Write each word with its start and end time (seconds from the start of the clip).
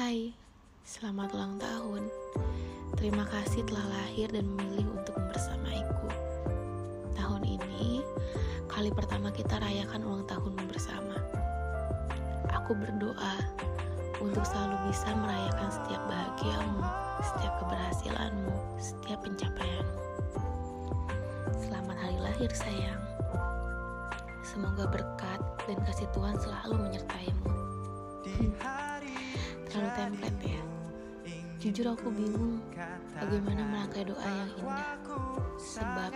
Hai, 0.00 0.32
selamat 0.80 1.28
ulang 1.36 1.60
tahun. 1.60 2.08
Terima 2.96 3.20
kasih 3.28 3.68
telah 3.68 3.84
lahir 3.84 4.32
dan 4.32 4.48
memilih 4.48 4.88
untuk 4.96 5.12
membersamaiku. 5.12 6.08
Tahun 7.12 7.44
ini, 7.44 8.00
kali 8.64 8.88
pertama 8.96 9.28
kita 9.28 9.60
rayakan 9.60 10.00
ulang 10.00 10.24
tahunmu 10.24 10.72
bersama. 10.72 11.20
Aku 12.48 12.72
berdoa 12.80 13.44
untuk 14.24 14.40
selalu 14.40 14.88
bisa 14.88 15.12
merayakan 15.20 15.68
setiap 15.68 16.00
bahagiamu, 16.08 16.80
setiap 17.20 17.52
keberhasilanmu, 17.60 18.56
setiap 18.80 19.20
pencapaianmu. 19.20 20.00
Selamat 21.60 21.96
hari 22.00 22.16
lahir 22.24 22.48
sayang. 22.56 23.04
Semoga 24.40 24.88
berkat 24.88 25.44
dan 25.68 25.76
kasih 25.84 26.08
Tuhan 26.16 26.40
selalu 26.40 26.88
menyertaimu. 26.88 27.69
Jujur 31.60 31.92
aku 31.92 32.08
bingung 32.08 32.56
bagaimana 33.20 33.60
merangkai 33.68 34.08
doa 34.08 34.24
yang 34.24 34.48
indah. 34.64 34.96
Sebab 35.60 36.08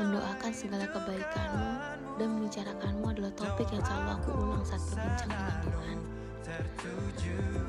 mendoakan 0.00 0.52
segala 0.56 0.88
kebaikanmu 0.88 1.70
dan 2.16 2.28
membicarakanmu 2.32 3.04
adalah 3.12 3.28
topik 3.36 3.68
yang 3.76 3.84
selalu 3.84 4.08
aku 4.16 4.28
ulang 4.40 4.64
saat 4.64 4.80
berbincang 4.88 5.28
dengan 5.36 5.56
Tuhan. 5.60 5.98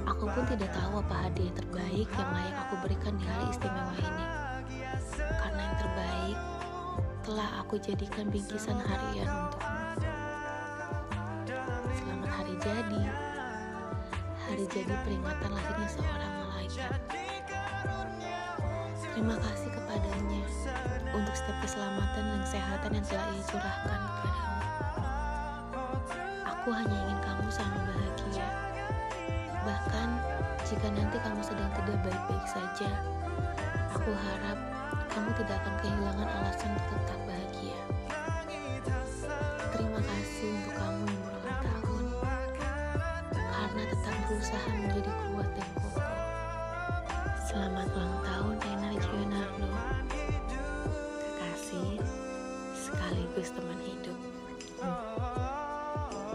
Aku 0.07 0.23
pun 0.23 0.43
tidak 0.55 0.71
tahu 0.71 1.03
apa 1.03 1.15
hadiah 1.27 1.51
terbaik 1.51 2.07
yang 2.15 2.29
layak 2.31 2.55
aku 2.63 2.75
berikan 2.79 3.13
di 3.19 3.25
hari 3.27 3.45
istimewa 3.51 3.95
ini. 3.99 4.25
Karena 5.19 5.61
yang 5.67 5.77
terbaik 5.83 6.37
telah 7.27 7.49
aku 7.59 7.75
jadikan 7.75 8.31
bingkisan 8.31 8.79
harian 8.79 9.27
untukmu. 9.27 10.20
Hari 14.61 14.77
jadi 14.77 14.93
peringatan 14.93 15.57
lahirnya 15.57 15.89
seorang 15.89 16.33
malaikat. 16.37 17.01
Terima 19.09 19.33
kasih 19.41 19.73
kepadanya 19.73 20.43
untuk 21.17 21.33
setiap 21.33 21.57
keselamatan 21.65 22.23
dan 22.29 22.39
kesehatan 22.45 22.91
yang 22.93 23.05
telah 23.09 23.25
ia 23.33 23.41
curahkan 23.49 24.01
kepadamu. 24.05 24.61
Aku 26.45 26.69
hanya 26.77 26.93
ingin 26.93 27.19
kamu 27.25 27.49
selalu 27.49 27.79
bahagia. 27.89 28.47
Bahkan 29.65 30.09
jika 30.69 30.87
nanti 30.93 31.17
kamu 31.25 31.41
sedang 31.41 31.71
tidak 31.81 31.97
baik-baik 32.05 32.45
saja, 32.45 32.89
aku 33.97 34.13
harap 34.13 34.61
kamu 35.09 35.29
tidak 35.41 35.57
akan 35.65 35.73
kehilangan 35.81 36.29
alasan 36.37 36.69
berusaha 44.31 44.71
menjadi 44.79 45.11
kuat 45.11 45.49
dan 45.59 45.69
kokoh. 45.75 46.07
Selamat 47.51 47.91
ulang 47.91 48.15
tahun, 48.23 48.55
Renar 48.63 48.95
Gionardo. 49.03 49.67
Kekasih, 51.19 51.99
sekaligus 52.71 53.51
teman 53.51 53.79
hidup. 53.83 54.15
Hmm. 54.79 56.30